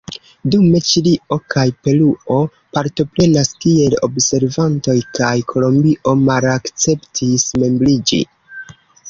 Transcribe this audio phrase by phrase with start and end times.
[0.53, 2.37] Dume Ĉilio kaj Peruo
[2.77, 8.23] partoprenas kiel observantoj kaj Kolombio malakceptis membriĝi.